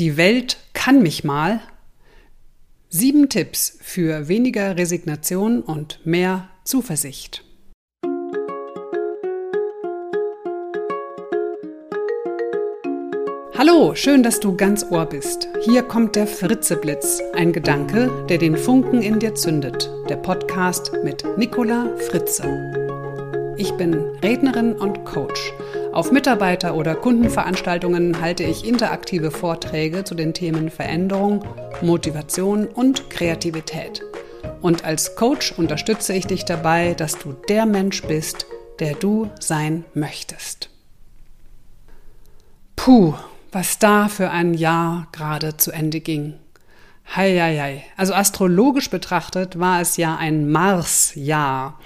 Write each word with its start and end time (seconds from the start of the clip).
Die 0.00 0.16
Welt 0.16 0.56
kann 0.72 1.02
mich 1.02 1.24
mal. 1.24 1.60
Sieben 2.88 3.28
Tipps 3.28 3.76
für 3.82 4.28
weniger 4.28 4.78
Resignation 4.78 5.60
und 5.60 6.00
mehr 6.06 6.48
Zuversicht. 6.64 7.44
Hallo, 13.58 13.94
schön, 13.94 14.22
dass 14.22 14.40
du 14.40 14.56
ganz 14.56 14.86
Ohr 14.90 15.04
bist. 15.04 15.48
Hier 15.66 15.82
kommt 15.82 16.16
der 16.16 16.26
Fritzeblitz, 16.26 17.20
ein 17.34 17.52
Gedanke, 17.52 18.24
der 18.30 18.38
den 18.38 18.56
Funken 18.56 19.02
in 19.02 19.18
dir 19.18 19.34
zündet. 19.34 19.90
Der 20.08 20.16
Podcast 20.16 20.92
mit 21.04 21.26
Nicola 21.36 21.94
Fritze. 21.98 22.44
Ich 23.58 23.72
bin 23.72 23.92
Rednerin 24.22 24.72
und 24.72 25.04
Coach 25.04 25.52
auf 25.92 26.12
Mitarbeiter- 26.12 26.74
oder 26.74 26.94
Kundenveranstaltungen 26.94 28.20
halte 28.20 28.44
ich 28.44 28.64
interaktive 28.64 29.30
Vorträge 29.30 30.04
zu 30.04 30.14
den 30.14 30.34
Themen 30.34 30.70
Veränderung, 30.70 31.44
Motivation 31.82 32.66
und 32.68 33.10
Kreativität. 33.10 34.02
Und 34.60 34.84
als 34.84 35.16
Coach 35.16 35.52
unterstütze 35.52 36.12
ich 36.12 36.26
dich 36.26 36.44
dabei, 36.44 36.94
dass 36.94 37.18
du 37.18 37.32
der 37.48 37.66
Mensch 37.66 38.02
bist, 38.02 38.46
der 38.78 38.94
du 38.94 39.30
sein 39.40 39.84
möchtest. 39.94 40.70
Puh, 42.76 43.14
was 43.50 43.78
da 43.78 44.08
für 44.08 44.30
ein 44.30 44.54
Jahr 44.54 45.08
gerade 45.12 45.56
zu 45.56 45.72
Ende 45.72 46.00
ging. 46.00 46.34
Heieiei. 47.16 47.84
Also 47.96 48.14
astrologisch 48.14 48.90
betrachtet 48.90 49.58
war 49.58 49.80
es 49.80 49.96
ja 49.96 50.16
ein 50.16 50.50
Mars-Jahr. 50.50 51.78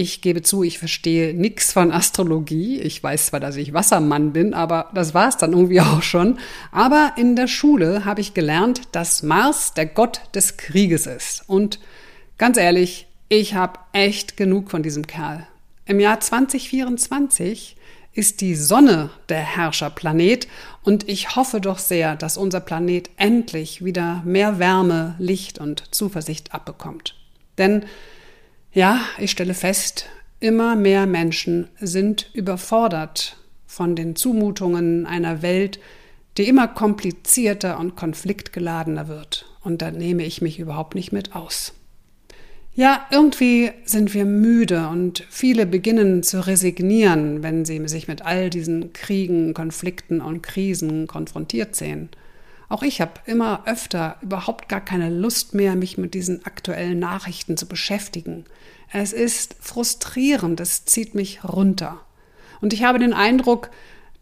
Ich 0.00 0.20
gebe 0.20 0.42
zu, 0.42 0.62
ich 0.62 0.78
verstehe 0.78 1.34
nichts 1.34 1.72
von 1.72 1.90
Astrologie. 1.90 2.78
Ich 2.78 3.02
weiß 3.02 3.26
zwar, 3.26 3.40
dass 3.40 3.56
ich 3.56 3.74
Wassermann 3.74 4.32
bin, 4.32 4.54
aber 4.54 4.92
das 4.94 5.12
war 5.12 5.28
es 5.28 5.38
dann 5.38 5.54
irgendwie 5.54 5.80
auch 5.80 6.04
schon. 6.04 6.38
Aber 6.70 7.14
in 7.16 7.34
der 7.34 7.48
Schule 7.48 8.04
habe 8.04 8.20
ich 8.20 8.32
gelernt, 8.32 8.82
dass 8.92 9.24
Mars 9.24 9.74
der 9.74 9.86
Gott 9.86 10.20
des 10.36 10.56
Krieges 10.56 11.08
ist. 11.08 11.42
Und 11.48 11.80
ganz 12.36 12.58
ehrlich, 12.58 13.08
ich 13.28 13.54
habe 13.54 13.80
echt 13.92 14.36
genug 14.36 14.70
von 14.70 14.84
diesem 14.84 15.08
Kerl. 15.08 15.48
Im 15.84 15.98
Jahr 15.98 16.20
2024 16.20 17.76
ist 18.12 18.40
die 18.40 18.54
Sonne 18.54 19.10
der 19.28 19.40
Herrscherplanet 19.40 20.46
und 20.84 21.08
ich 21.08 21.34
hoffe 21.34 21.60
doch 21.60 21.78
sehr, 21.78 22.14
dass 22.14 22.36
unser 22.36 22.60
Planet 22.60 23.10
endlich 23.16 23.84
wieder 23.84 24.22
mehr 24.24 24.60
Wärme, 24.60 25.16
Licht 25.18 25.58
und 25.58 25.92
Zuversicht 25.92 26.54
abbekommt. 26.54 27.16
Denn 27.58 27.84
ja, 28.78 29.00
ich 29.18 29.32
stelle 29.32 29.54
fest, 29.54 30.06
immer 30.38 30.76
mehr 30.76 31.06
Menschen 31.06 31.66
sind 31.80 32.30
überfordert 32.32 33.36
von 33.66 33.96
den 33.96 34.14
Zumutungen 34.14 35.04
einer 35.04 35.42
Welt, 35.42 35.80
die 36.36 36.46
immer 36.46 36.68
komplizierter 36.68 37.80
und 37.80 37.96
konfliktgeladener 37.96 39.08
wird. 39.08 39.46
Und 39.64 39.82
da 39.82 39.90
nehme 39.90 40.24
ich 40.24 40.42
mich 40.42 40.60
überhaupt 40.60 40.94
nicht 40.94 41.10
mit 41.10 41.34
aus. 41.34 41.74
Ja, 42.72 43.04
irgendwie 43.10 43.72
sind 43.84 44.14
wir 44.14 44.24
müde 44.24 44.86
und 44.86 45.24
viele 45.28 45.66
beginnen 45.66 46.22
zu 46.22 46.46
resignieren, 46.46 47.42
wenn 47.42 47.64
sie 47.64 47.82
sich 47.88 48.06
mit 48.06 48.22
all 48.22 48.48
diesen 48.48 48.92
Kriegen, 48.92 49.54
Konflikten 49.54 50.20
und 50.20 50.42
Krisen 50.42 51.08
konfrontiert 51.08 51.74
sehen. 51.74 52.10
Auch 52.68 52.82
ich 52.82 53.00
habe 53.00 53.12
immer 53.24 53.62
öfter 53.66 54.16
überhaupt 54.20 54.68
gar 54.68 54.82
keine 54.82 55.08
Lust 55.08 55.54
mehr, 55.54 55.74
mich 55.74 55.96
mit 55.96 56.14
diesen 56.14 56.44
aktuellen 56.44 56.98
Nachrichten 56.98 57.56
zu 57.56 57.66
beschäftigen. 57.66 58.44
Es 58.92 59.12
ist 59.12 59.56
frustrierend, 59.60 60.60
es 60.60 60.84
zieht 60.84 61.14
mich 61.14 61.44
runter. 61.44 62.00
Und 62.60 62.72
ich 62.72 62.84
habe 62.84 62.98
den 62.98 63.14
Eindruck, 63.14 63.70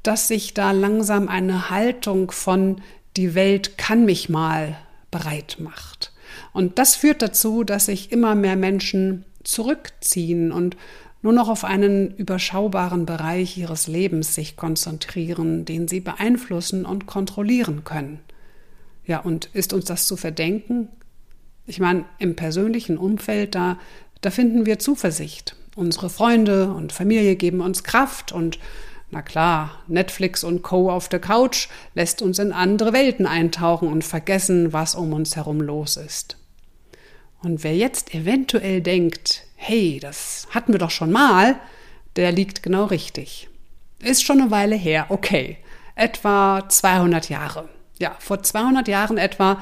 dass 0.02 0.28
sich 0.28 0.54
da 0.54 0.70
langsam 0.70 1.28
eine 1.28 1.70
Haltung 1.70 2.30
von 2.30 2.80
die 3.16 3.34
Welt 3.34 3.78
kann 3.78 4.04
mich 4.04 4.28
mal 4.28 4.76
bereit 5.10 5.56
macht. 5.58 6.12
Und 6.52 6.78
das 6.78 6.94
führt 6.94 7.22
dazu, 7.22 7.64
dass 7.64 7.86
sich 7.86 8.12
immer 8.12 8.34
mehr 8.34 8.56
Menschen 8.56 9.24
zurückziehen 9.42 10.52
und 10.52 10.76
nur 11.22 11.32
noch 11.32 11.48
auf 11.48 11.64
einen 11.64 12.14
überschaubaren 12.14 13.06
Bereich 13.06 13.56
ihres 13.56 13.88
Lebens 13.88 14.34
sich 14.34 14.56
konzentrieren, 14.56 15.64
den 15.64 15.88
sie 15.88 16.00
beeinflussen 16.00 16.84
und 16.84 17.06
kontrollieren 17.06 17.82
können. 17.82 18.20
Ja, 19.06 19.20
und 19.20 19.46
ist 19.52 19.72
uns 19.72 19.84
das 19.84 20.06
zu 20.06 20.16
verdenken? 20.16 20.88
Ich 21.66 21.80
meine, 21.80 22.04
im 22.18 22.36
persönlichen 22.36 22.98
Umfeld, 22.98 23.54
da, 23.54 23.78
da 24.20 24.30
finden 24.30 24.66
wir 24.66 24.78
Zuversicht. 24.78 25.56
Unsere 25.74 26.10
Freunde 26.10 26.72
und 26.72 26.92
Familie 26.92 27.36
geben 27.36 27.60
uns 27.60 27.84
Kraft 27.84 28.32
und 28.32 28.58
na 29.10 29.22
klar, 29.22 29.82
Netflix 29.86 30.42
und 30.42 30.62
Co. 30.62 30.90
auf 30.90 31.08
der 31.08 31.20
Couch 31.20 31.68
lässt 31.94 32.22
uns 32.22 32.40
in 32.40 32.52
andere 32.52 32.92
Welten 32.92 33.26
eintauchen 33.26 33.88
und 33.88 34.02
vergessen, 34.02 34.72
was 34.72 34.96
um 34.96 35.12
uns 35.12 35.36
herum 35.36 35.60
los 35.60 35.96
ist. 35.96 36.36
Und 37.40 37.62
wer 37.62 37.76
jetzt 37.76 38.14
eventuell 38.14 38.80
denkt, 38.80 39.44
hey, 39.54 40.00
das 40.00 40.48
hatten 40.50 40.72
wir 40.72 40.80
doch 40.80 40.90
schon 40.90 41.12
mal, 41.12 41.56
der 42.16 42.32
liegt 42.32 42.62
genau 42.64 42.86
richtig. 42.86 43.48
Ist 44.02 44.24
schon 44.24 44.40
eine 44.40 44.50
Weile 44.50 44.74
her, 44.74 45.06
okay, 45.10 45.58
etwa 45.94 46.68
200 46.68 47.28
Jahre. 47.28 47.68
Ja, 47.98 48.16
vor 48.18 48.42
200 48.42 48.88
Jahren 48.88 49.18
etwa 49.18 49.60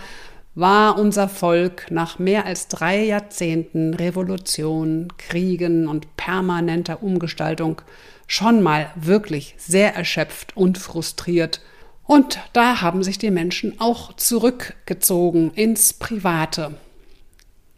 war 0.54 0.98
unser 0.98 1.28
Volk 1.28 1.90
nach 1.90 2.18
mehr 2.18 2.46
als 2.46 2.68
drei 2.68 3.04
Jahrzehnten 3.04 3.94
Revolution, 3.94 5.08
Kriegen 5.18 5.88
und 5.88 6.16
permanenter 6.16 7.02
Umgestaltung 7.02 7.82
schon 8.26 8.62
mal 8.62 8.90
wirklich 8.94 9.54
sehr 9.58 9.94
erschöpft 9.94 10.56
und 10.56 10.78
frustriert. 10.78 11.60
Und 12.04 12.38
da 12.52 12.80
haben 12.80 13.02
sich 13.02 13.18
die 13.18 13.30
Menschen 13.30 13.80
auch 13.80 14.12
zurückgezogen 14.14 15.52
ins 15.54 15.92
Private. 15.92 16.74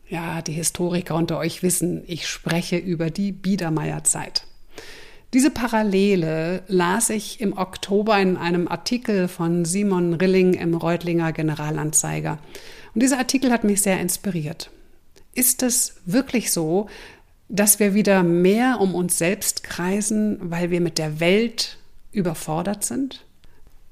Ja, 0.09 0.43
die 0.43 0.53
Historiker 0.53 1.15
unter 1.15 1.39
euch 1.39 1.63
wissen, 1.63 2.03
ich 2.07 2.29
spreche 2.29 2.77
über 2.77 3.11
die 3.11 3.33
Biedermeierzeit. 3.33 4.46
Diese 5.37 5.51
Parallele 5.51 6.63
las 6.67 7.11
ich 7.11 7.43
im 7.43 7.59
Oktober 7.59 8.19
in 8.19 8.39
einem 8.39 8.69
Artikel 8.69 9.29
von 9.29 9.67
Simon 9.67 10.15
Rilling 10.15 10.55
im 10.55 10.75
Reutlinger 10.75 11.35
Generalanzeiger. 11.35 12.39
Und 12.95 13.03
dieser 13.03 13.19
Artikel 13.19 13.53
hat 13.53 13.63
mich 13.63 13.83
sehr 13.83 14.01
inspiriert. 14.01 14.71
Ist 15.35 15.63
es 15.63 15.97
wirklich 16.07 16.53
so, 16.53 16.89
dass 17.51 17.79
wir 17.79 17.93
wieder 17.93 18.23
mehr 18.23 18.81
um 18.81 18.95
uns 18.95 19.19
selbst 19.19 19.63
kreisen, 19.63 20.39
weil 20.41 20.71
wir 20.71 20.81
mit 20.81 20.97
der 20.97 21.21
Welt 21.21 21.77
überfordert 22.13 22.83
sind? 22.83 23.23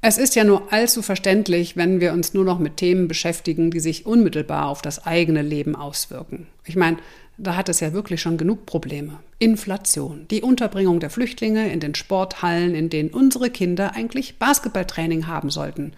Es 0.01 0.17
ist 0.17 0.37
ja 0.37 0.45
nur 0.45 0.73
allzu 0.73 1.03
verständlich, 1.03 1.77
wenn 1.77 2.01
wir 2.01 2.15
uns 2.15 2.33
nur 2.33 2.47
noch 2.47 2.59
mit 2.59 2.79
Themen 2.79 3.07
beschäftigen, 3.07 3.71
die 3.71 3.81
sich 3.81 4.07
unmittelbar 4.07 4.69
auf 4.69 4.81
das 4.81 5.05
eigene 5.05 5.43
Leben 5.43 5.77
auswirken. 5.77 6.47
Ich 6.65 6.77
meine, 6.77 6.97
da 7.37 7.57
hat 7.57 7.69
es 7.69 7.81
ja 7.81 7.93
wirklich 7.93 8.21
schon 8.21 8.39
genug 8.39 8.67
Probleme. 8.67 9.19
Inflation, 9.39 10.27
die 10.31 10.43
Unterbringung 10.43 11.01
der 11.01 11.11
Flüchtlinge 11.11 11.73
in 11.73 11.81
den 11.81 11.95
Sporthallen, 11.95 12.75
in 12.75 12.91
denen 12.91 13.11
unsere 13.11 13.51
Kinder 13.51 13.95
eigentlich 13.95 14.39
Basketballtraining 14.39 15.27
haben 15.27 15.51
sollten. 15.51 15.93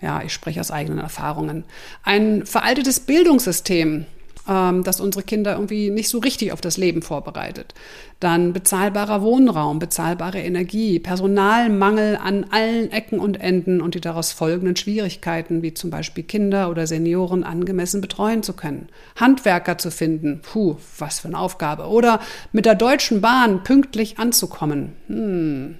Ja, 0.00 0.22
ich 0.22 0.32
spreche 0.32 0.60
aus 0.60 0.70
eigenen 0.70 0.98
Erfahrungen. 0.98 1.64
Ein 2.04 2.46
veraltetes 2.46 3.00
Bildungssystem, 3.00 4.06
ähm, 4.48 4.82
das 4.82 5.00
unsere 5.00 5.22
Kinder 5.22 5.52
irgendwie 5.54 5.90
nicht 5.90 6.08
so 6.08 6.18
richtig 6.18 6.52
auf 6.52 6.60
das 6.60 6.76
Leben 6.76 7.02
vorbereitet. 7.02 7.74
Dann 8.18 8.52
bezahlbarer 8.52 9.22
Wohnraum, 9.22 9.78
bezahlbare 9.78 10.40
Energie, 10.40 10.98
Personalmangel 10.98 12.16
an 12.16 12.46
allen 12.50 12.90
Ecken 12.90 13.20
und 13.20 13.40
Enden 13.40 13.80
und 13.80 13.94
die 13.94 14.00
daraus 14.00 14.32
folgenden 14.32 14.74
Schwierigkeiten, 14.74 15.62
wie 15.62 15.74
zum 15.74 15.90
Beispiel 15.90 16.24
Kinder 16.24 16.70
oder 16.70 16.86
Senioren 16.86 17.44
angemessen 17.44 18.00
betreuen 18.00 18.42
zu 18.42 18.54
können. 18.54 18.88
Handwerker 19.16 19.78
zu 19.78 19.90
finden, 19.90 20.40
puh, 20.42 20.76
was 20.98 21.20
für 21.20 21.28
eine 21.28 21.38
Aufgabe. 21.38 21.86
Oder 21.86 22.20
mit 22.52 22.66
der 22.66 22.74
Deutschen 22.74 23.20
Bahn 23.20 23.62
pünktlich 23.62 24.18
anzukommen. 24.18 24.94
Hm. 25.06 25.78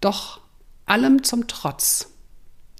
Doch 0.00 0.40
allem 0.86 1.22
zum 1.22 1.46
Trotz. 1.46 2.10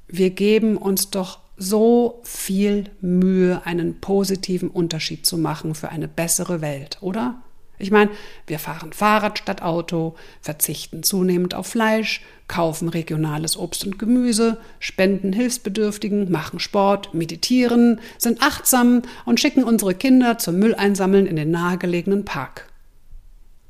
Wir 0.08 0.30
geben 0.30 0.76
uns 0.76 1.10
doch 1.10 1.38
so 1.60 2.20
viel 2.24 2.84
Mühe, 3.02 3.60
einen 3.66 4.00
positiven 4.00 4.70
Unterschied 4.70 5.26
zu 5.26 5.36
machen 5.36 5.74
für 5.74 5.90
eine 5.90 6.08
bessere 6.08 6.62
Welt, 6.62 6.96
oder? 7.02 7.42
Ich 7.78 7.90
meine, 7.90 8.10
wir 8.46 8.58
fahren 8.58 8.94
Fahrrad 8.94 9.38
statt 9.38 9.60
Auto, 9.60 10.14
verzichten 10.40 11.02
zunehmend 11.02 11.54
auf 11.54 11.66
Fleisch, 11.66 12.22
kaufen 12.48 12.88
regionales 12.88 13.58
Obst 13.58 13.84
und 13.84 13.98
Gemüse, 13.98 14.58
spenden 14.78 15.34
Hilfsbedürftigen, 15.34 16.30
machen 16.30 16.60
Sport, 16.60 17.12
meditieren, 17.12 18.00
sind 18.16 18.42
achtsam 18.42 19.02
und 19.26 19.38
schicken 19.38 19.62
unsere 19.62 19.94
Kinder 19.94 20.38
zum 20.38 20.58
Mülleinsammeln 20.58 21.26
in 21.26 21.36
den 21.36 21.50
nahegelegenen 21.50 22.24
Park. 22.24 22.70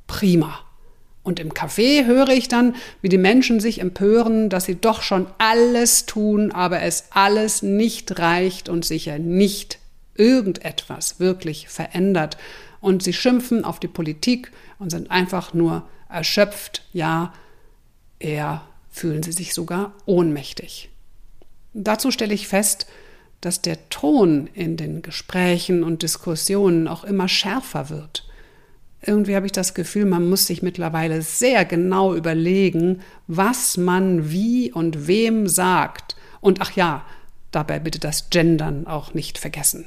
Prima. 0.07 0.61
Und 1.23 1.39
im 1.39 1.53
Café 1.53 2.07
höre 2.07 2.31
ich 2.31 2.49
dann, 2.49 2.75
wie 3.03 3.11
die 3.11 3.19
Menschen 3.19 3.61
sich 3.61 3.81
empören, 3.81 4.49
dass 4.49 4.65
sie 4.65 4.77
doch 4.77 5.03
schon 5.03 5.27
alles 5.39 6.07
tun, 6.07 6.51
aber 6.51 6.81
es 6.83 7.09
alles 7.11 7.63
nicht 7.63 8.19
reicht 8.19 8.69
und 8.69 8.85
sicher 8.85 9.19
nicht 9.19 9.79
irgendetwas 10.15 11.21
wirklich 11.21 11.69
verändert. 11.69 12.39
Und 12.81 13.03
sie 13.03 13.13
schimpfen 13.13 13.65
auf 13.65 13.81
die 13.81 13.89
Politik 13.89 14.51
und 14.79 14.91
sind 14.91 15.11
einfach 15.11 15.53
nur 15.53 15.87
erschöpft, 16.09 16.83
ja, 16.93 17.33
eher 18.19 18.63
fühlen 18.91 19.23
sie 19.23 19.33
sich 19.33 19.55
sogar 19.55 19.93
ohnmächtig. 20.07 20.91
Dazu 21.73 22.11
stelle 22.11 22.35
ich 22.35 22.49
fest, 22.49 22.87
dass 23.41 23.63
der 23.63 23.89
Ton 23.89 24.49
in 24.53 24.77
den 24.77 25.03
Gesprächen 25.03 25.83
und 25.83 26.03
Diskussionen 26.03 26.89
auch 26.89 27.05
immer 27.05 27.29
schärfer 27.29 27.89
wird. 27.89 28.27
Irgendwie 29.05 29.35
habe 29.35 29.47
ich 29.47 29.53
das 29.53 29.75
Gefühl, 29.75 30.05
man 30.05 30.29
muss 30.29 30.47
sich 30.47 30.63
mittlerweile 30.63 31.23
sehr 31.23 31.65
genau 31.65 32.15
überlegen, 32.15 33.01
was 33.27 33.77
man 33.77 34.31
wie 34.31 34.73
und 34.73 35.07
wem 35.07 35.49
sagt. 35.49 36.17
Und 36.41 36.61
ach 36.61 36.73
ja, 36.73 37.05
dabei 37.51 37.79
bitte 37.79 37.99
das 37.99 38.31
Gendern 38.31 38.87
auch 38.87 39.15
nicht 39.15 39.39
vergessen. 39.39 39.87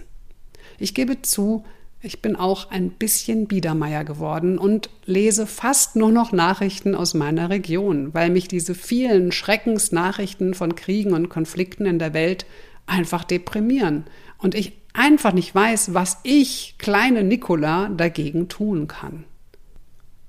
Ich 0.79 0.95
gebe 0.95 1.21
zu, 1.21 1.63
ich 2.01 2.21
bin 2.21 2.35
auch 2.35 2.69
ein 2.69 2.89
bisschen 2.89 3.47
Biedermeier 3.47 4.03
geworden 4.03 4.57
und 4.57 4.89
lese 5.05 5.47
fast 5.47 5.95
nur 5.95 6.11
noch 6.11 6.31
Nachrichten 6.31 6.95
aus 6.95 7.13
meiner 7.13 7.49
Region, 7.49 8.13
weil 8.13 8.29
mich 8.29 8.47
diese 8.47 8.75
vielen 8.75 9.31
Schreckensnachrichten 9.31 10.53
von 10.53 10.75
Kriegen 10.75 11.13
und 11.13 11.29
Konflikten 11.29 11.85
in 11.85 11.99
der 11.99 12.13
Welt 12.13 12.45
einfach 12.87 13.23
deprimieren 13.23 14.03
und 14.37 14.55
ich 14.55 14.73
einfach 14.93 15.33
nicht 15.33 15.53
weiß, 15.53 15.93
was 15.93 16.19
ich, 16.23 16.75
kleine 16.77 17.23
Nicola, 17.23 17.89
dagegen 17.89 18.47
tun 18.47 18.87
kann. 18.87 19.25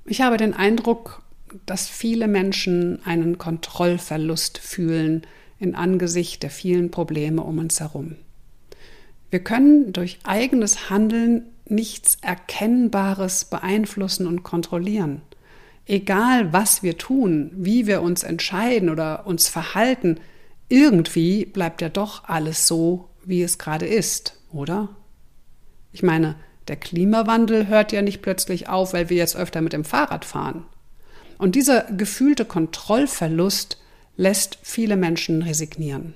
Ich 0.07 0.21
habe 0.21 0.37
den 0.37 0.55
Eindruck, 0.55 1.23
dass 1.67 1.89
viele 1.89 2.29
Menschen 2.29 3.05
einen 3.05 3.39
Kontrollverlust 3.39 4.59
fühlen 4.59 5.23
in 5.59 5.75
Angesicht 5.75 6.43
der 6.43 6.51
vielen 6.51 6.91
Probleme 6.91 7.43
um 7.43 7.59
uns 7.59 7.81
herum. 7.81 8.17
Wir 9.31 9.41
können 9.41 9.93
durch 9.93 10.19
eigenes 10.25 10.91
Handeln 10.91 11.45
nichts 11.67 12.19
Erkennbares 12.21 13.47
beeinflussen 13.47 14.27
und 14.27 14.43
kontrollieren. 14.43 15.23
Egal, 15.87 16.53
was 16.53 16.83
wir 16.83 16.99
tun, 16.99 17.51
wie 17.55 17.87
wir 17.87 18.03
uns 18.03 18.23
entscheiden 18.23 18.89
oder 18.91 19.27
uns 19.27 19.49
verhalten, 19.49 20.19
irgendwie 20.69 21.45
bleibt 21.45 21.83
ja 21.83 21.89
doch 21.89 22.25
alles 22.25 22.67
so, 22.67 23.09
wie 23.25 23.43
es 23.43 23.59
gerade 23.59 23.87
ist, 23.87 24.39
oder? 24.55 24.89
Ich 25.93 26.03
meine, 26.03 26.37
der 26.69 26.77
Klimawandel 26.77 27.67
hört 27.69 27.93
ja 27.93 28.03
nicht 28.03 28.23
plötzlich 28.23 28.69
auf, 28.69 28.93
weil 28.93 29.11
wir 29.11 29.17
jetzt 29.17 29.37
öfter 29.37 29.61
mit 29.61 29.73
dem 29.73 29.85
Fahrrad 29.85 30.25
fahren. 30.25 30.65
Und 31.39 31.55
dieser 31.55 31.83
gefühlte 31.93 32.45
Kontrollverlust 32.45 33.79
lässt 34.17 34.59
viele 34.63 34.97
Menschen 34.97 35.43
resignieren. 35.43 36.15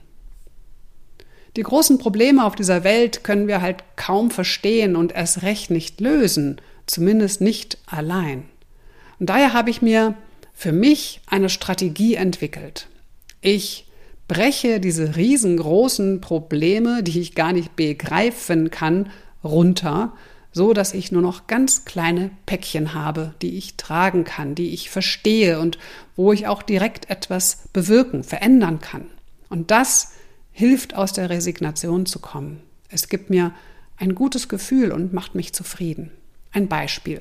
Die 1.57 1.63
großen 1.63 1.99
Probleme 1.99 2.45
auf 2.45 2.55
dieser 2.55 2.85
Welt 2.85 3.25
können 3.25 3.49
wir 3.49 3.61
halt 3.61 3.83
kaum 3.97 4.31
verstehen 4.31 4.95
und 4.95 5.13
erst 5.13 5.43
recht 5.43 5.71
nicht 5.71 6.01
lösen, 6.01 6.61
zumindest 6.87 7.41
nicht 7.41 7.79
allein. 7.87 8.45
Und 9.19 9.29
daher 9.29 9.53
habe 9.53 9.71
ich 9.71 9.83
mir 9.83 10.15
für 10.55 10.73
mich 10.73 11.21
eine 11.27 11.49
Strategie 11.49 12.15
entwickelt. 12.15 12.87
Ich 13.41 13.88
breche 14.29 14.79
diese 14.79 15.17
riesengroßen 15.17 16.21
Probleme, 16.21 17.03
die 17.03 17.21
ich 17.21 17.35
gar 17.35 17.53
nicht 17.53 17.75
begreifen 17.75 18.71
kann, 18.71 19.11
runter, 19.43 20.13
so 20.53 20.73
dass 20.73 20.95
ich 20.95 21.13
nur 21.13 21.23
noch 21.23 21.47
ganz 21.47 21.85
kleine 21.85 22.31
Päckchen 22.47 22.95
habe, 22.95 23.35
die 23.43 23.57
ich 23.57 23.77
tragen 23.77 24.25
kann, 24.25 24.55
die 24.55 24.71
ich 24.71 24.91
verstehe 24.91 25.61
und 25.61 25.79
wo 26.17 26.33
ich 26.33 26.47
auch 26.47 26.63
direkt 26.63 27.11
etwas 27.11 27.69
bewirken, 27.73 28.23
verändern 28.23 28.81
kann. 28.81 29.07
Und 29.49 29.71
das 29.71 30.13
hilft 30.53 30.95
aus 30.95 31.13
der 31.13 31.31
Resignation 31.31 32.07
zu 32.07 32.19
kommen. 32.19 32.61
Es 32.89 33.09
gibt 33.09 33.31
mir 33.31 33.55
ein 33.97 34.15
gutes 34.15 34.49
Gefühl 34.49 34.93
und 34.93 35.13
macht 35.13 35.35
mich 35.35 35.53
zufrieden. 35.53 36.11
Ein 36.53 36.69
Beispiel. 36.69 37.21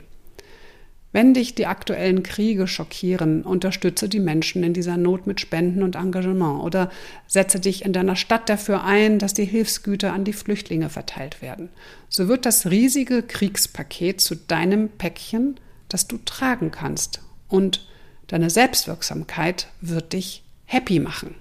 Wenn 1.18 1.34
dich 1.34 1.56
die 1.56 1.66
aktuellen 1.66 2.22
Kriege 2.22 2.68
schockieren, 2.68 3.42
unterstütze 3.42 4.08
die 4.08 4.20
Menschen 4.20 4.62
in 4.62 4.74
dieser 4.74 4.98
Not 4.98 5.26
mit 5.26 5.42
Spenden 5.42 5.82
und 5.82 5.96
Engagement 5.96 6.64
oder 6.64 6.92
setze 7.26 7.60
dich 7.60 7.84
in 7.84 7.92
deiner 7.92 8.16
Stadt 8.16 8.50
dafür 8.50 8.84
ein, 8.84 9.18
dass 9.18 9.34
die 9.34 9.46
Hilfsgüter 9.46 10.14
an 10.14 10.26
die 10.26 10.34
Flüchtlinge 10.34 10.90
verteilt 10.90 11.42
werden. 11.42 11.70
So 12.08 12.28
wird 12.28 12.46
das 12.46 12.70
riesige 12.70 13.24
Kriegspaket 13.24 14.22
zu 14.22 14.36
deinem 14.36 14.90
Päckchen, 14.90 15.60
das 15.90 16.06
du 16.06 16.20
tragen 16.24 16.70
kannst. 16.70 17.24
Und 17.48 17.88
deine 18.28 18.52
Selbstwirksamkeit 18.52 19.70
wird 19.82 20.14
dich 20.14 20.44
happy 20.66 21.00
machen. 21.00 21.34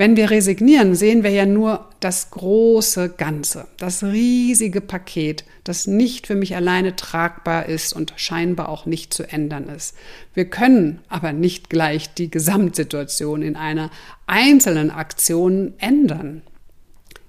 Wenn 0.00 0.16
wir 0.16 0.30
resignieren, 0.30 0.94
sehen 0.94 1.24
wir 1.24 1.30
ja 1.30 1.44
nur 1.44 1.90
das 2.00 2.30
große 2.30 3.10
Ganze, 3.10 3.66
das 3.76 4.02
riesige 4.02 4.80
Paket, 4.80 5.44
das 5.62 5.86
nicht 5.86 6.26
für 6.26 6.36
mich 6.36 6.56
alleine 6.56 6.96
tragbar 6.96 7.66
ist 7.66 7.92
und 7.92 8.14
scheinbar 8.16 8.70
auch 8.70 8.86
nicht 8.86 9.12
zu 9.12 9.30
ändern 9.30 9.68
ist. 9.68 9.94
Wir 10.32 10.46
können 10.46 11.00
aber 11.10 11.34
nicht 11.34 11.68
gleich 11.68 12.14
die 12.14 12.30
Gesamtsituation 12.30 13.42
in 13.42 13.56
einer 13.56 13.90
einzelnen 14.26 14.90
Aktion 14.90 15.74
ändern. 15.76 16.40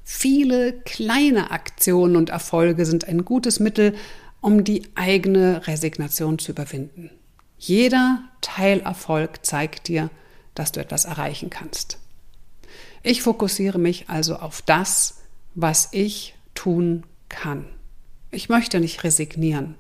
Viele 0.06 0.72
kleine 0.86 1.52
Aktionen 1.52 2.16
und 2.16 2.30
Erfolge 2.30 2.86
sind 2.86 3.06
ein 3.06 3.26
gutes 3.26 3.60
Mittel, 3.60 3.96
um 4.40 4.64
die 4.64 4.84
eigene 4.96 5.68
Resignation 5.68 6.40
zu 6.40 6.54
überwinden. 6.54 7.12
Jeder 7.58 8.24
Teilerfolg 8.40 9.46
zeigt 9.46 9.90
dir, 9.90 10.10
dass 10.56 10.72
du 10.72 10.80
etwas 10.80 11.04
erreichen 11.04 11.50
kannst. 11.50 11.98
Ich 13.04 13.24
fokussiere 13.24 13.80
mich 13.80 14.10
also 14.10 14.36
auf 14.36 14.62
das, 14.62 15.22
was 15.56 15.90
ich 15.92 16.36
tun 16.54 17.04
kann. 17.30 17.66
Ich 18.30 18.48
möchte 18.48 18.80
nicht 18.80 19.04
resignieren, 19.04 19.76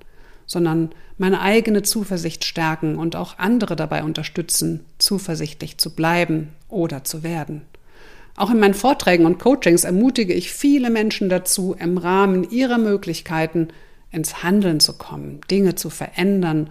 sondern 0.46 0.92
meine 1.18 1.42
eigene 1.42 1.84
Zuversicht 1.84 2.46
stärken 2.46 2.98
und 2.98 3.16
auch 3.16 3.38
andere 3.38 3.76
dabei 3.76 4.04
unterstützen, 4.04 4.84
zuversichtlich 4.98 5.78
zu 5.78 5.96
bleiben 5.96 6.50
oder 6.68 7.04
zu 7.04 7.24
werden. 7.24 7.62
Auch 8.36 8.50
in 8.50 8.60
meinen 8.60 8.74
Vorträgen 8.74 9.26
und 9.26 9.40
Coachings 9.40 9.84
ermutige 9.84 10.34
ich 10.34 10.52
viele 10.52 10.90
Menschen 10.90 11.30
dazu, 11.30 11.76
im 11.78 11.98
Rahmen 11.98 12.50
ihrer 12.50 12.78
Möglichkeiten 12.78 13.68
ins 14.10 14.42
Handeln 14.44 14.80
zu 14.80 14.98
kommen, 14.98 15.42
Dinge 15.50 15.76
zu 15.76 15.90
verändern 15.90 16.70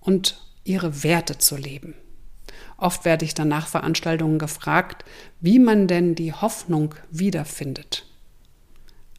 und 0.00 0.40
ihre 0.64 1.04
Werte 1.04 1.38
zu 1.38 1.56
leben. 1.56 1.94
Oft 2.80 3.04
werde 3.04 3.26
ich 3.26 3.34
dann 3.34 3.48
nach 3.48 3.68
Veranstaltungen 3.68 4.38
gefragt, 4.38 5.04
wie 5.40 5.58
man 5.58 5.86
denn 5.86 6.14
die 6.14 6.32
Hoffnung 6.32 6.94
wiederfindet. 7.10 8.06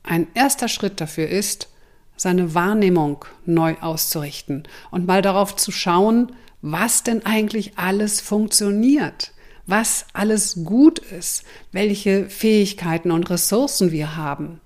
Ein 0.03 0.27
erster 0.33 0.67
Schritt 0.67 0.99
dafür 0.99 1.29
ist, 1.29 1.69
seine 2.17 2.55
Wahrnehmung 2.55 3.23
neu 3.45 3.75
auszurichten 3.79 4.63
und 4.89 5.05
mal 5.05 5.21
darauf 5.21 5.55
zu 5.55 5.71
schauen, 5.71 6.31
was 6.61 7.03
denn 7.03 7.25
eigentlich 7.25 7.77
alles 7.77 8.19
funktioniert, 8.19 9.31
was 9.67 10.05
alles 10.13 10.63
gut 10.63 10.99
ist, 10.99 11.43
welche 11.71 12.29
Fähigkeiten 12.29 13.11
und 13.11 13.29
Ressourcen 13.29 13.91
wir 13.91 14.15
haben. 14.15 14.59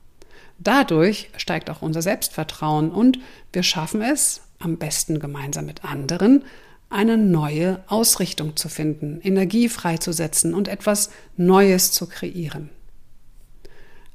Dadurch 0.57 1.29
steigt 1.35 1.69
auch 1.69 1.81
unser 1.81 2.01
Selbstvertrauen 2.01 2.91
und 2.91 3.19
wir 3.51 3.63
schaffen 3.63 4.01
es, 4.01 4.41
am 4.59 4.77
besten 4.77 5.19
gemeinsam 5.19 5.65
mit 5.65 5.83
anderen, 5.83 6.43
eine 6.89 7.17
neue 7.17 7.83
Ausrichtung 7.87 8.55
zu 8.55 8.69
finden, 8.69 9.19
Energie 9.21 9.69
freizusetzen 9.69 10.53
und 10.53 10.67
etwas 10.67 11.09
Neues 11.37 11.91
zu 11.91 12.07
kreieren. 12.07 12.69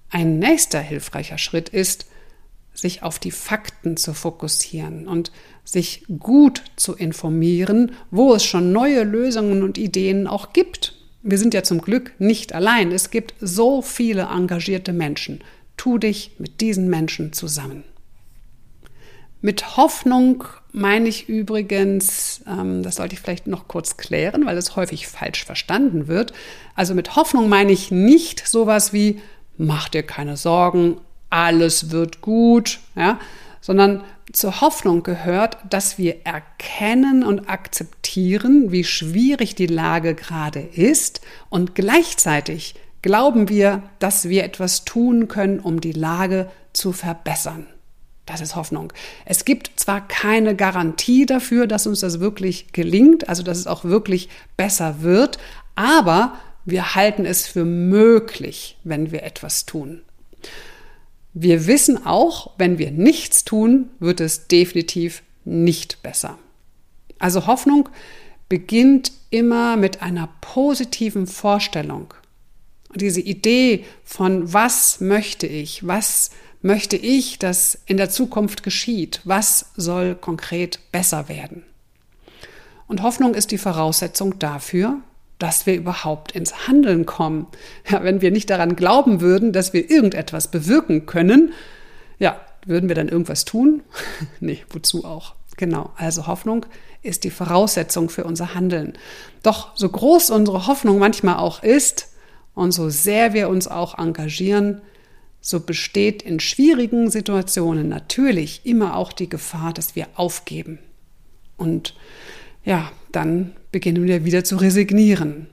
Ein 0.08 0.38
nächster 0.38 0.80
hilfreicher 0.80 1.38
Schritt 1.38 1.68
ist, 1.68 2.06
sich 2.74 3.02
auf 3.02 3.18
die 3.18 3.30
Fakten 3.30 3.96
zu 3.96 4.14
fokussieren 4.14 5.06
und 5.06 5.30
sich 5.64 6.04
gut 6.18 6.62
zu 6.76 6.94
informieren, 6.94 7.92
wo 8.10 8.34
es 8.34 8.44
schon 8.44 8.72
neue 8.72 9.04
Lösungen 9.04 9.62
und 9.62 9.78
Ideen 9.78 10.26
auch 10.26 10.52
gibt. 10.52 10.94
Wir 11.22 11.38
sind 11.38 11.52
ja 11.52 11.62
zum 11.62 11.80
Glück 11.80 12.12
nicht 12.18 12.54
allein. 12.54 12.92
Es 12.92 13.10
gibt 13.10 13.34
so 13.40 13.82
viele 13.82 14.22
engagierte 14.22 14.92
Menschen. 14.92 15.42
Tu 15.76 15.98
dich 15.98 16.32
mit 16.38 16.60
diesen 16.60 16.88
Menschen 16.88 17.32
zusammen. 17.32 17.84
Mit 19.42 19.76
Hoffnung 19.78 20.44
meine 20.72 21.08
ich 21.08 21.28
übrigens, 21.28 22.42
ähm, 22.46 22.82
das 22.82 22.96
sollte 22.96 23.14
ich 23.14 23.20
vielleicht 23.20 23.46
noch 23.46 23.68
kurz 23.68 23.96
klären, 23.96 24.44
weil 24.44 24.58
es 24.58 24.76
häufig 24.76 25.08
falsch 25.08 25.44
verstanden 25.44 26.08
wird. 26.08 26.32
Also 26.74 26.94
mit 26.94 27.16
Hoffnung 27.16 27.48
meine 27.48 27.72
ich 27.72 27.90
nicht 27.90 28.46
sowas 28.46 28.92
wie, 28.92 29.20
mach 29.56 29.88
dir 29.88 30.02
keine 30.02 30.36
Sorgen, 30.36 30.98
alles 31.30 31.90
wird 31.90 32.20
gut, 32.20 32.80
ja, 32.94 33.18
sondern 33.60 34.02
zur 34.32 34.60
Hoffnung 34.60 35.02
gehört, 35.02 35.56
dass 35.68 35.98
wir 35.98 36.24
erkennen 36.24 37.24
und 37.24 37.48
akzeptieren, 37.48 38.70
wie 38.70 38.84
schwierig 38.84 39.54
die 39.54 39.66
Lage 39.66 40.14
gerade 40.14 40.60
ist 40.60 41.20
und 41.48 41.74
gleichzeitig 41.74 42.74
glauben 43.02 43.48
wir, 43.48 43.82
dass 43.98 44.28
wir 44.28 44.44
etwas 44.44 44.84
tun 44.84 45.28
können, 45.28 45.60
um 45.60 45.80
die 45.80 45.92
Lage 45.92 46.50
zu 46.72 46.92
verbessern. 46.92 47.66
Das 48.30 48.40
ist 48.40 48.54
Hoffnung. 48.54 48.92
Es 49.24 49.44
gibt 49.44 49.72
zwar 49.74 50.06
keine 50.06 50.54
Garantie 50.54 51.26
dafür, 51.26 51.66
dass 51.66 51.88
uns 51.88 51.98
das 51.98 52.20
wirklich 52.20 52.72
gelingt, 52.72 53.28
also 53.28 53.42
dass 53.42 53.58
es 53.58 53.66
auch 53.66 53.84
wirklich 53.84 54.28
besser 54.56 55.02
wird, 55.02 55.38
aber 55.74 56.34
wir 56.64 56.94
halten 56.94 57.26
es 57.26 57.48
für 57.48 57.64
möglich, 57.64 58.76
wenn 58.84 59.10
wir 59.10 59.24
etwas 59.24 59.66
tun. 59.66 60.02
Wir 61.32 61.66
wissen 61.66 62.06
auch, 62.06 62.52
wenn 62.56 62.78
wir 62.78 62.92
nichts 62.92 63.44
tun, 63.44 63.90
wird 63.98 64.20
es 64.20 64.46
definitiv 64.46 65.24
nicht 65.44 66.00
besser. 66.04 66.38
Also 67.18 67.48
Hoffnung 67.48 67.88
beginnt 68.48 69.10
immer 69.30 69.76
mit 69.76 70.02
einer 70.02 70.28
positiven 70.40 71.26
Vorstellung. 71.26 72.14
Und 72.90 73.00
diese 73.00 73.20
Idee 73.20 73.84
von 74.04 74.52
was 74.52 75.00
möchte 75.00 75.48
ich, 75.48 75.84
was 75.84 76.30
möchte 76.62 76.96
ich, 76.96 77.38
dass 77.38 77.78
in 77.86 77.96
der 77.96 78.10
Zukunft 78.10 78.62
geschieht, 78.62 79.20
was 79.24 79.70
soll 79.76 80.14
konkret 80.14 80.80
besser 80.92 81.28
werden. 81.28 81.64
Und 82.86 83.02
Hoffnung 83.02 83.34
ist 83.34 83.50
die 83.50 83.58
Voraussetzung 83.58 84.38
dafür, 84.38 84.98
dass 85.38 85.64
wir 85.64 85.74
überhaupt 85.74 86.32
ins 86.32 86.68
Handeln 86.68 87.06
kommen. 87.06 87.46
Ja, 87.88 88.04
wenn 88.04 88.20
wir 88.20 88.30
nicht 88.30 88.50
daran 88.50 88.76
glauben 88.76 89.20
würden, 89.20 89.52
dass 89.52 89.72
wir 89.72 89.90
irgendetwas 89.90 90.48
bewirken 90.48 91.06
können, 91.06 91.52
ja, 92.18 92.38
würden 92.66 92.88
wir 92.88 92.94
dann 92.94 93.08
irgendwas 93.08 93.44
tun? 93.44 93.82
nee, 94.40 94.62
wozu 94.68 95.04
auch? 95.04 95.34
Genau, 95.56 95.90
also 95.96 96.26
Hoffnung 96.26 96.66
ist 97.02 97.24
die 97.24 97.30
Voraussetzung 97.30 98.10
für 98.10 98.24
unser 98.24 98.54
Handeln. 98.54 98.94
Doch 99.42 99.76
so 99.76 99.88
groß 99.88 100.30
unsere 100.30 100.66
Hoffnung 100.66 100.98
manchmal 100.98 101.36
auch 101.36 101.62
ist 101.62 102.08
und 102.54 102.72
so 102.72 102.90
sehr 102.90 103.32
wir 103.32 103.48
uns 103.48 103.68
auch 103.68 103.98
engagieren, 103.98 104.82
so 105.40 105.60
besteht 105.60 106.22
in 106.22 106.40
schwierigen 106.40 107.10
Situationen 107.10 107.88
natürlich 107.88 108.60
immer 108.64 108.96
auch 108.96 109.12
die 109.12 109.28
Gefahr, 109.28 109.72
dass 109.72 109.96
wir 109.96 110.06
aufgeben. 110.14 110.78
Und 111.56 111.94
ja, 112.64 112.92
dann 113.12 113.52
beginnen 113.72 114.06
wir 114.06 114.24
wieder 114.24 114.44
zu 114.44 114.56
resignieren. 114.56 115.46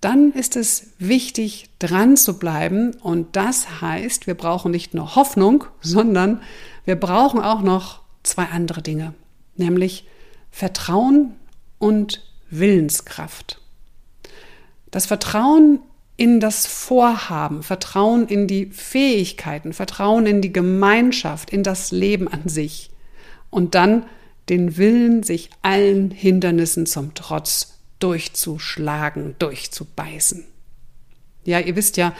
Dann 0.00 0.32
ist 0.32 0.56
es 0.56 0.94
wichtig, 0.98 1.70
dran 1.78 2.16
zu 2.16 2.38
bleiben 2.38 2.94
und 3.02 3.36
das 3.36 3.80
heißt, 3.80 4.26
wir 4.26 4.34
brauchen 4.34 4.72
nicht 4.72 4.94
nur 4.94 5.14
Hoffnung, 5.14 5.64
sondern 5.80 6.40
wir 6.84 6.96
brauchen 6.96 7.40
auch 7.40 7.62
noch 7.62 8.00
zwei 8.24 8.46
andere 8.46 8.82
Dinge, 8.82 9.14
nämlich 9.54 10.06
Vertrauen 10.50 11.34
und 11.78 12.24
Willenskraft. 12.50 13.60
Das 14.90 15.06
Vertrauen 15.06 15.78
in 16.16 16.40
das 16.40 16.66
Vorhaben, 16.66 17.62
Vertrauen 17.62 18.28
in 18.28 18.46
die 18.46 18.66
Fähigkeiten, 18.66 19.72
Vertrauen 19.72 20.26
in 20.26 20.42
die 20.42 20.52
Gemeinschaft, 20.52 21.50
in 21.50 21.62
das 21.62 21.90
Leben 21.90 22.28
an 22.28 22.48
sich 22.48 22.90
und 23.50 23.74
dann 23.74 24.04
den 24.48 24.76
Willen, 24.76 25.22
sich 25.22 25.50
allen 25.62 26.10
Hindernissen 26.10 26.86
zum 26.86 27.14
Trotz 27.14 27.78
durchzuschlagen, 27.98 29.36
durchzubeißen. 29.38 30.44
Ja, 31.44 31.60
ihr 31.60 31.76
wisst 31.76 31.96
ja, 31.96 32.14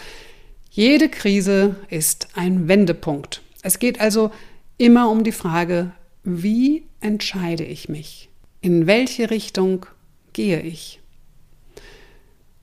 jede 0.70 1.08
Krise 1.08 1.76
ist 1.90 2.28
ein 2.34 2.68
Wendepunkt. 2.68 3.42
Es 3.62 3.78
geht 3.78 4.00
also 4.00 4.30
immer 4.78 5.10
um 5.10 5.22
die 5.22 5.32
Frage, 5.32 5.92
wie 6.24 6.84
entscheide 7.00 7.64
ich 7.64 7.88
mich? 7.88 8.30
In 8.60 8.86
welche 8.86 9.30
Richtung 9.30 9.86
gehe 10.32 10.60
ich? 10.60 11.00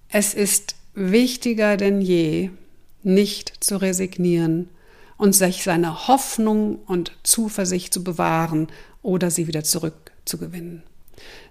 Es 0.09 0.33
ist 0.33 0.75
wichtiger 0.99 1.77
denn 1.77 2.01
je, 2.01 2.51
nicht 3.03 3.63
zu 3.63 3.77
resignieren 3.77 4.69
und 5.17 5.33
sich 5.33 5.63
seine 5.63 6.07
Hoffnung 6.07 6.79
und 6.85 7.11
Zuversicht 7.23 7.93
zu 7.93 8.03
bewahren 8.03 8.67
oder 9.01 9.31
sie 9.31 9.47
wieder 9.47 9.63
zurückzugewinnen. 9.63 10.83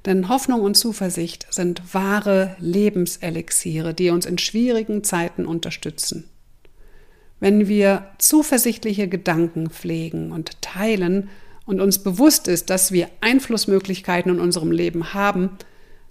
Denn 0.07 0.28
Hoffnung 0.28 0.62
und 0.62 0.76
Zuversicht 0.76 1.47
sind 1.50 1.95
wahre 1.95 2.57
Lebenselixiere, 2.59 3.95
die 3.95 4.11
uns 4.11 4.26
in 4.26 4.38
schwierigen 4.38 5.05
Zeiten 5.05 5.45
unterstützen. 5.47 6.28
Wenn 7.40 7.69
wir 7.69 8.11
zuversichtliche 8.19 9.09
Gedanken 9.09 9.71
pflegen 9.71 10.33
und 10.33 10.61
teilen 10.62 11.28
und 11.67 11.81
uns 11.81 12.02
bewusst 12.02 12.49
ist, 12.49 12.71
dass 12.71 12.93
wir 12.93 13.09
Einflussmöglichkeiten 13.21 14.33
in 14.33 14.40
unserem 14.40 14.73
Leben 14.73 15.12
haben, 15.14 15.50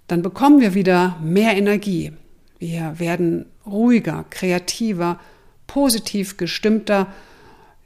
dann 0.06 0.22
bekommen 0.22 0.60
wir 0.60 0.74
wieder 0.74 1.18
mehr 1.22 1.56
Energie. 1.56 2.12
Wir 2.58 2.98
werden 2.98 3.46
ruhiger, 3.64 4.24
kreativer, 4.30 5.20
positiv 5.66 6.36
gestimmter, 6.36 7.12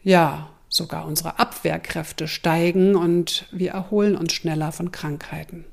ja, 0.02 0.48
sogar 0.68 1.06
unsere 1.06 1.38
Abwehrkräfte 1.38 2.26
steigen 2.26 2.96
und 2.96 3.46
wir 3.52 3.72
erholen 3.72 4.16
uns 4.16 4.32
schneller 4.32 4.72
von 4.72 4.90
Krankheiten. 4.90 5.66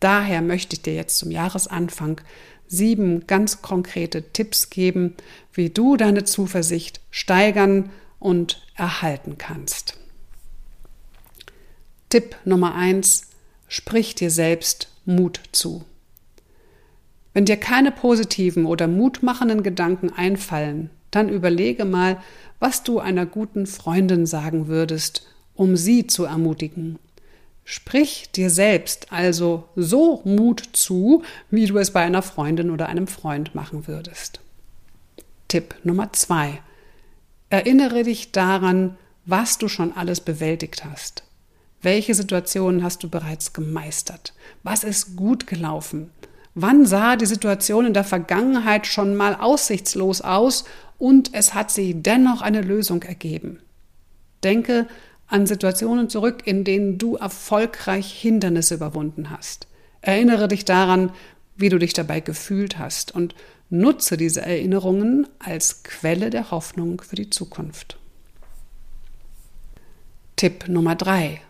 Daher 0.00 0.40
möchte 0.40 0.76
ich 0.76 0.82
dir 0.82 0.94
jetzt 0.94 1.18
zum 1.18 1.30
Jahresanfang 1.30 2.20
sieben 2.66 3.26
ganz 3.26 3.62
konkrete 3.62 4.32
Tipps 4.32 4.70
geben, 4.70 5.14
wie 5.52 5.70
du 5.70 5.96
deine 5.96 6.24
Zuversicht 6.24 7.00
steigern 7.10 7.90
und 8.18 8.66
erhalten 8.74 9.36
kannst. 9.36 9.98
Tipp 12.08 12.36
Nummer 12.44 12.74
eins: 12.74 13.28
Sprich 13.68 14.14
dir 14.14 14.30
selbst 14.30 14.88
Mut 15.04 15.40
zu. 15.52 15.84
Wenn 17.34 17.44
dir 17.44 17.56
keine 17.56 17.90
positiven 17.90 18.64
oder 18.64 18.86
mutmachenden 18.86 19.62
Gedanken 19.62 20.10
einfallen, 20.10 20.90
dann 21.10 21.28
überlege 21.28 21.84
mal, 21.84 22.16
was 22.60 22.84
du 22.84 23.00
einer 23.00 23.26
guten 23.26 23.66
Freundin 23.66 24.24
sagen 24.24 24.68
würdest, 24.68 25.26
um 25.54 25.76
sie 25.76 26.06
zu 26.06 26.24
ermutigen. 26.24 26.98
Sprich 27.64 28.30
dir 28.32 28.50
selbst 28.50 29.12
also 29.12 29.64
so 29.74 30.22
Mut 30.24 30.62
zu, 30.72 31.22
wie 31.50 31.66
du 31.66 31.78
es 31.78 31.90
bei 31.90 32.02
einer 32.02 32.22
Freundin 32.22 32.70
oder 32.70 32.88
einem 32.88 33.06
Freund 33.06 33.54
machen 33.54 33.86
würdest. 33.86 34.40
Tipp 35.48 35.74
Nummer 35.82 36.12
zwei. 36.12 36.60
Erinnere 37.50 38.04
dich 38.04 38.32
daran, 38.32 38.96
was 39.24 39.58
du 39.58 39.68
schon 39.68 39.92
alles 39.92 40.20
bewältigt 40.20 40.84
hast. 40.84 41.24
Welche 41.80 42.14
Situationen 42.14 42.82
hast 42.82 43.02
du 43.02 43.08
bereits 43.08 43.52
gemeistert? 43.52 44.34
Was 44.62 44.84
ist 44.84 45.16
gut 45.16 45.46
gelaufen? 45.46 46.10
Wann 46.54 46.86
sah 46.86 47.16
die 47.16 47.26
Situation 47.26 47.86
in 47.86 47.94
der 47.94 48.04
Vergangenheit 48.04 48.86
schon 48.86 49.16
mal 49.16 49.34
aussichtslos 49.34 50.20
aus 50.20 50.64
und 50.98 51.34
es 51.34 51.52
hat 51.52 51.70
sich 51.70 51.94
dennoch 51.96 52.42
eine 52.42 52.60
Lösung 52.60 53.02
ergeben? 53.02 53.58
Denke 54.44 54.86
an 55.26 55.46
Situationen 55.46 56.08
zurück, 56.08 56.42
in 56.44 56.62
denen 56.62 56.98
du 56.98 57.16
erfolgreich 57.16 58.12
Hindernisse 58.12 58.76
überwunden 58.76 59.30
hast. 59.30 59.66
Erinnere 60.00 60.46
dich 60.46 60.64
daran, 60.64 61.10
wie 61.56 61.70
du 61.70 61.78
dich 61.78 61.92
dabei 61.92 62.20
gefühlt 62.20 62.78
hast 62.78 63.12
und 63.12 63.34
nutze 63.70 64.16
diese 64.16 64.42
Erinnerungen 64.42 65.26
als 65.40 65.82
Quelle 65.82 66.30
der 66.30 66.50
Hoffnung 66.50 67.00
für 67.00 67.16
die 67.16 67.30
Zukunft. 67.30 67.98
Tipp 70.36 70.68
Nummer 70.68 70.94
drei: 70.94 71.40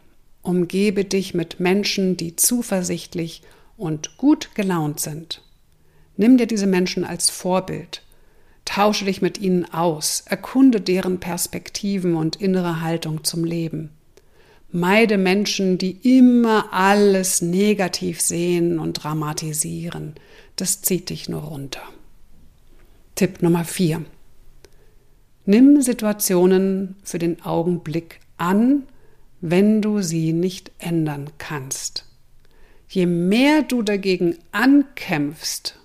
Umgebe 0.40 1.04
dich 1.04 1.34
mit 1.34 1.60
Menschen, 1.60 2.16
die 2.16 2.36
zuversichtlich 2.36 3.42
und 3.76 4.16
gut 4.16 4.54
gelaunt 4.54 5.00
sind. 5.00 5.42
Nimm 6.16 6.36
dir 6.36 6.46
diese 6.46 6.66
Menschen 6.66 7.04
als 7.04 7.30
Vorbild. 7.30 8.02
Tausche 8.64 9.04
dich 9.04 9.20
mit 9.20 9.38
ihnen 9.38 9.72
aus, 9.72 10.24
erkunde 10.26 10.80
deren 10.80 11.20
Perspektiven 11.20 12.14
und 12.16 12.36
innere 12.36 12.80
Haltung 12.80 13.24
zum 13.24 13.44
Leben. 13.44 13.90
Meide 14.70 15.18
Menschen, 15.18 15.78
die 15.78 15.92
immer 16.18 16.72
alles 16.72 17.42
negativ 17.42 18.20
sehen 18.20 18.78
und 18.78 18.94
dramatisieren. 18.94 20.14
Das 20.56 20.82
zieht 20.82 21.10
dich 21.10 21.28
nur 21.28 21.42
runter. 21.42 21.82
Tipp 23.14 23.42
Nummer 23.42 23.64
4. 23.64 24.04
Nimm 25.46 25.82
Situationen 25.82 26.96
für 27.04 27.18
den 27.18 27.42
Augenblick 27.42 28.18
an, 28.38 28.84
wenn 29.40 29.82
du 29.82 30.00
sie 30.00 30.32
nicht 30.32 30.72
ändern 30.78 31.30
kannst. 31.38 32.06
Je 32.88 33.06
mehr 33.06 33.62
du 33.62 33.82
dagegen 33.82 34.38
ankämpfst 34.52 35.78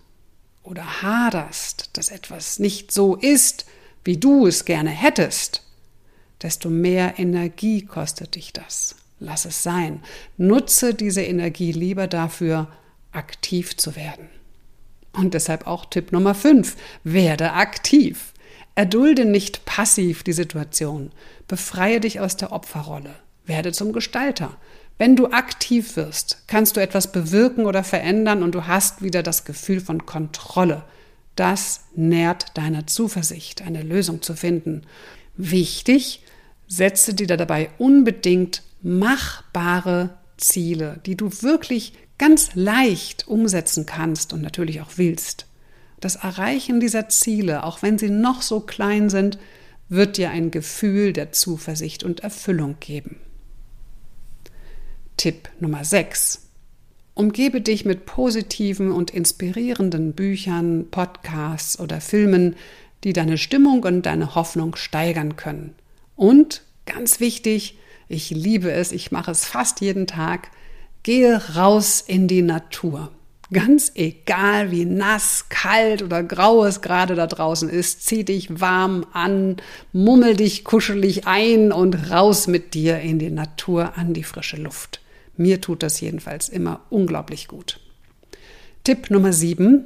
oder 0.63 1.01
haderst, 1.01 1.91
dass 1.94 2.10
etwas 2.10 2.60
nicht 2.60 2.91
so 2.91 3.15
ist, 3.15 3.65
wie 4.03 4.18
du 4.18 4.48
es 4.48 4.65
gerne 4.65 4.89
hättest, 4.89 5.63
desto 6.41 6.70
mehr 6.70 7.20
Energie 7.20 7.86
kostet 7.86 8.36
dich 8.36 8.53
das. 8.53 8.96
Lass 9.20 9.46
es 9.46 9.63
sein. 9.63 10.01
Nutze 10.38 10.94
diese 10.94 11.22
Energie 11.22 11.72
lieber 11.72 12.08
dafür, 12.08 12.68
aktiv 13.12 13.75
zu 13.75 13.96
werden. 13.96 14.29
Und 15.12 15.34
deshalb 15.34 15.68
auch 15.68 15.86
Tipp 15.86 16.12
Nummer 16.12 16.36
5. 16.36 16.77
Werde 17.03 17.53
aktiv. 17.53 18.34
Erdulde 18.75 19.25
nicht 19.25 19.65
passiv 19.65 20.24
die 20.24 20.34
Situation. 20.34 21.12
Befreie 21.48 22.00
dich 22.00 22.20
aus 22.20 22.38
der 22.38 22.53
Opferrolle. 22.53 23.15
Werde 23.46 23.74
zum 23.74 23.91
Gestalter. 23.91 24.56
Wenn 25.00 25.15
du 25.15 25.27
aktiv 25.27 25.96
wirst, 25.96 26.44
kannst 26.48 26.75
du 26.75 26.82
etwas 26.82 27.13
bewirken 27.13 27.65
oder 27.65 27.86
verändern 27.86 28.44
und 28.44 28.53
du 28.53 28.68
hast 28.68 29.01
wieder 29.01 29.24
das 29.24 29.46
Gefühl 29.46 29.79
von 29.79 30.06
Kontrolle. 30.06 30.84
Das 31.38 31.86
nährt 31.96 32.58
deine 32.58 32.86
Zuversicht, 32.86 33.62
eine 33.62 33.82
Lösung 33.82 34.22
zu 34.22 34.36
finden. 34.36 34.82
Wichtig, 35.38 36.22
setze 36.68 37.13
dir 37.13 37.27
dabei 37.27 37.70
unbedingt 37.77 38.62
machbare 38.82 40.18
Ziele, 40.36 41.00
die 41.06 41.15
du 41.15 41.32
wirklich 41.41 41.94
ganz 42.18 42.53
leicht 42.56 43.25
umsetzen 43.29 43.86
kannst 43.86 44.34
und 44.34 44.41
natürlich 44.41 44.82
auch 44.82 44.98
willst. 44.98 45.46
Das 46.01 46.18
Erreichen 46.18 46.82
dieser 46.82 47.08
Ziele, 47.08 47.63
auch 47.63 47.82
wenn 47.82 47.98
sie 47.98 48.10
noch 48.10 48.41
so 48.41 48.60
klein 48.60 49.10
sind, 49.10 49.39
wird 49.88 50.18
dir 50.18 50.29
ein 50.29 50.51
Gefühl 50.51 51.13
der 51.13 51.32
Zuversicht 51.32 52.03
und 52.03 52.20
Erfüllung 52.20 52.75
geben. 52.82 53.22
Tipp 55.20 55.50
Nummer 55.60 55.84
6. 55.84 56.48
Umgebe 57.14 57.60
dich 57.60 57.84
mit 57.84 58.06
positiven 58.06 58.94
und 58.94 59.12
inspirierenden 59.12 60.14
Büchern, 60.14 60.88
Podcasts 60.90 61.78
oder 61.78 62.00
Filmen, 62.00 62.56
die 63.04 63.12
deine 63.12 63.38
Stimmung 63.38 63.84
und 63.84 64.04
deine 64.04 64.36
Hoffnung 64.36 64.78
steigern 64.78 65.36
können. 65.36 65.76
Und 66.16 66.62
ganz 66.86 67.20
wichtig, 67.20 67.78
ich 68.08 68.30
liebe 68.30 68.72
es, 68.72 68.94
ich 68.94 69.12
mache 69.12 69.32
es 69.32 69.44
fast 69.44 69.82
jeden 69.82 70.08
Tag, 70.08 70.52
gehe 71.04 71.54
raus 71.54 72.02
in 72.08 72.30
die 72.30 72.42
Natur. 72.42 73.12
Ganz 73.52 73.92
egal, 73.96 74.72
wie 74.72 74.86
nass, 74.86 75.48
kalt 75.50 76.02
oder 76.02 76.24
grau 76.24 76.64
es 76.64 76.80
gerade 76.80 77.16
da 77.16 77.28
draußen 77.28 77.68
ist, 77.68 78.06
zieh 78.06 78.24
dich 78.24 78.62
warm 78.62 79.06
an, 79.12 79.58
mummel 79.92 80.38
dich 80.38 80.64
kuschelig 80.64 81.28
ein 81.28 81.74
und 81.74 82.10
raus 82.10 82.48
mit 82.48 82.74
dir 82.74 83.00
in 83.00 83.20
die 83.20 83.32
Natur 83.32 83.98
an 83.98 84.14
die 84.14 84.24
frische 84.24 84.56
Luft. 84.56 84.99
Mir 85.39 85.62
tut 85.62 85.84
das 85.84 86.01
jedenfalls 86.01 86.50
immer 86.50 86.81
unglaublich 86.89 87.48
gut. 87.48 87.79
Tipp 88.84 89.10
Nummer 89.10 89.31
7. 89.31 89.86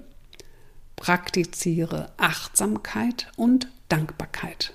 Praktiziere 0.95 2.11
Achtsamkeit 2.17 3.31
und 3.35 3.67
Dankbarkeit. 3.87 4.73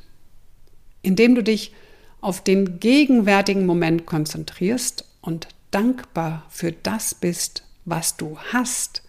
Indem 1.02 1.34
du 1.34 1.42
dich 1.42 1.74
auf 2.20 2.44
den 2.44 2.78
gegenwärtigen 2.78 3.66
Moment 3.66 4.06
konzentrierst 4.06 5.04
und 5.20 5.48
dankbar 5.72 6.46
für 6.48 6.70
das 6.70 7.12
bist, 7.12 7.64
was 7.84 8.16
du 8.16 8.38
hast, 8.38 9.02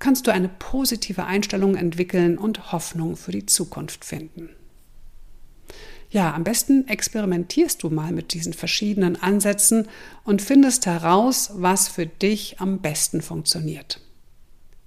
kannst 0.00 0.26
du 0.26 0.32
eine 0.32 0.48
positive 0.48 1.26
Einstellung 1.26 1.76
entwickeln 1.76 2.38
und 2.38 2.72
Hoffnung 2.72 3.16
für 3.16 3.30
die 3.30 3.46
Zukunft 3.46 4.04
finden. 4.04 4.48
Ja, 6.14 6.32
am 6.32 6.44
besten 6.44 6.86
experimentierst 6.86 7.82
du 7.82 7.90
mal 7.90 8.12
mit 8.12 8.34
diesen 8.34 8.52
verschiedenen 8.52 9.20
Ansätzen 9.20 9.88
und 10.22 10.42
findest 10.42 10.86
heraus, 10.86 11.50
was 11.54 11.88
für 11.88 12.06
dich 12.06 12.60
am 12.60 12.78
besten 12.78 13.20
funktioniert. 13.20 13.98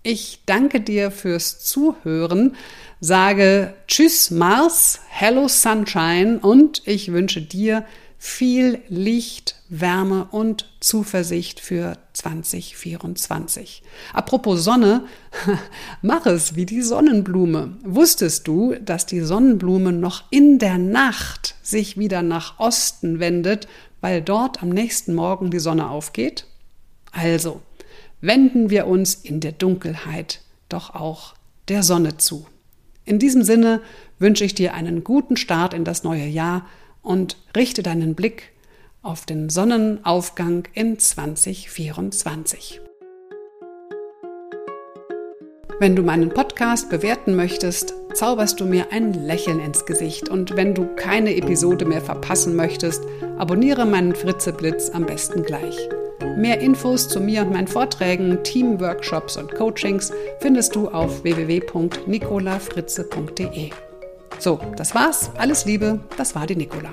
Ich 0.03 0.43
danke 0.45 0.79
dir 0.79 1.11
fürs 1.11 1.59
Zuhören, 1.59 2.55
sage 3.01 3.73
Tschüss 3.89 4.31
Mars, 4.31 5.01
Hello 5.09 5.49
Sunshine 5.49 6.39
und 6.39 6.81
ich 6.85 7.11
wünsche 7.11 7.41
dir 7.41 7.83
viel 8.17 8.79
Licht, 8.87 9.55
Wärme 9.69 10.27
und 10.31 10.69
Zuversicht 10.79 11.59
für 11.59 11.97
2024. 12.13 13.83
Apropos 14.13 14.63
Sonne, 14.63 15.05
mach 16.01 16.25
es 16.25 16.55
wie 16.55 16.65
die 16.65 16.81
Sonnenblume. 16.81 17.77
Wusstest 17.83 18.47
du, 18.47 18.75
dass 18.75 19.05
die 19.05 19.21
Sonnenblume 19.21 19.91
noch 19.91 20.23
in 20.31 20.57
der 20.57 20.77
Nacht 20.77 21.55
sich 21.61 21.97
wieder 21.97 22.21
nach 22.23 22.59
Osten 22.59 23.19
wendet, 23.19 23.67
weil 24.01 24.21
dort 24.21 24.63
am 24.63 24.69
nächsten 24.69 25.13
Morgen 25.13 25.51
die 25.51 25.59
Sonne 25.59 25.89
aufgeht? 25.89 26.45
Also, 27.11 27.61
wenden 28.21 28.69
wir 28.69 28.87
uns 28.87 29.15
in 29.15 29.39
der 29.39 29.51
Dunkelheit 29.51 30.41
doch 30.69 30.95
auch 30.95 31.35
der 31.67 31.83
Sonne 31.83 32.17
zu. 32.17 32.47
In 33.05 33.19
diesem 33.19 33.43
Sinne 33.43 33.81
wünsche 34.19 34.43
ich 34.43 34.55
dir 34.55 34.73
einen 34.73 35.03
guten 35.03 35.37
Start 35.37 35.73
in 35.73 35.83
das 35.83 36.03
neue 36.03 36.25
Jahr 36.25 36.65
und 37.01 37.37
richte 37.55 37.83
deinen 37.83 38.15
Blick 38.15 38.51
auf 39.01 39.25
den 39.25 39.49
Sonnenaufgang 39.49 40.67
in 40.73 40.99
2024. 40.99 42.81
Wenn 45.79 45.95
du 45.95 46.01
meinen 46.01 46.29
Podcast 46.29 46.89
bewerten 46.89 47.35
möchtest, 47.35 47.93
zauberst 48.15 48.59
du 48.59 48.65
mir 48.65 48.87
ein 48.91 49.13
Lächeln 49.13 49.59
ins 49.59 49.85
Gesicht 49.85 50.27
und 50.27 50.55
wenn 50.55 50.73
du 50.73 50.87
keine 50.95 51.35
Episode 51.35 51.85
mehr 51.85 52.01
verpassen 52.01 52.55
möchtest, 52.55 53.03
abonniere 53.37 53.85
meinen 53.85 54.15
Fritzeblitz 54.15 54.89
am 54.89 55.05
besten 55.05 55.43
gleich. 55.43 55.77
Mehr 56.35 56.59
Infos 56.61 57.07
zu 57.07 57.19
mir 57.19 57.43
und 57.43 57.53
meinen 57.53 57.67
Vorträgen, 57.67 58.39
Teamworkshops 58.43 59.37
und 59.37 59.53
Coachings 59.53 60.11
findest 60.39 60.75
du 60.75 60.89
auf 60.89 61.23
www.nicolafritze.de. 61.23 63.69
So, 64.39 64.59
das 64.75 64.93
war's. 64.93 65.31
Alles 65.37 65.65
Liebe, 65.65 65.99
das 66.17 66.35
war 66.35 66.45
die 66.45 66.55
Nicola. 66.55 66.89